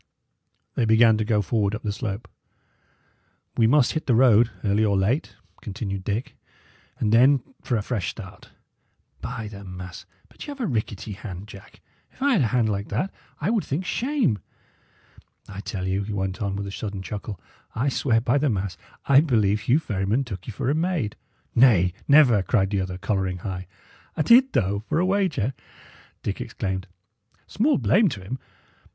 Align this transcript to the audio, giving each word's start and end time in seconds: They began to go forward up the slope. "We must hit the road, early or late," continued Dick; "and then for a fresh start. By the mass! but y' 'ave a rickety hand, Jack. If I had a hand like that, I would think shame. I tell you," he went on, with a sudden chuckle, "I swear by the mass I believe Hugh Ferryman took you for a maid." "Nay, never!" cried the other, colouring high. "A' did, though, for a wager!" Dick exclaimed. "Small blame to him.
They 0.73 0.85
began 0.85 1.17
to 1.19 1.23
go 1.23 1.43
forward 1.43 1.75
up 1.75 1.83
the 1.83 1.91
slope. 1.91 2.27
"We 3.55 3.67
must 3.67 3.91
hit 3.91 4.07
the 4.07 4.15
road, 4.15 4.49
early 4.63 4.83
or 4.83 4.97
late," 4.97 5.35
continued 5.61 6.03
Dick; 6.03 6.35
"and 6.97 7.13
then 7.13 7.43
for 7.61 7.77
a 7.77 7.83
fresh 7.83 8.09
start. 8.09 8.49
By 9.21 9.47
the 9.47 9.63
mass! 9.63 10.07
but 10.27 10.47
y' 10.47 10.51
'ave 10.51 10.63
a 10.63 10.65
rickety 10.65 11.11
hand, 11.11 11.47
Jack. 11.47 11.81
If 12.11 12.19
I 12.19 12.31
had 12.33 12.41
a 12.41 12.47
hand 12.47 12.67
like 12.69 12.87
that, 12.89 13.11
I 13.39 13.51
would 13.51 13.63
think 13.63 13.85
shame. 13.85 14.39
I 15.47 15.59
tell 15.59 15.87
you," 15.87 16.01
he 16.01 16.13
went 16.13 16.41
on, 16.41 16.55
with 16.55 16.65
a 16.65 16.71
sudden 16.71 17.03
chuckle, 17.03 17.39
"I 17.75 17.87
swear 17.87 18.19
by 18.19 18.39
the 18.39 18.49
mass 18.49 18.77
I 19.05 19.21
believe 19.21 19.59
Hugh 19.61 19.77
Ferryman 19.77 20.23
took 20.23 20.47
you 20.47 20.53
for 20.53 20.71
a 20.71 20.73
maid." 20.73 21.15
"Nay, 21.53 21.93
never!" 22.07 22.41
cried 22.41 22.71
the 22.71 22.81
other, 22.81 22.97
colouring 22.97 23.37
high. 23.45 23.67
"A' 24.17 24.23
did, 24.23 24.53
though, 24.53 24.83
for 24.89 24.97
a 24.97 25.05
wager!" 25.05 25.53
Dick 26.23 26.41
exclaimed. 26.41 26.87
"Small 27.45 27.77
blame 27.77 28.09
to 28.09 28.21
him. 28.23 28.39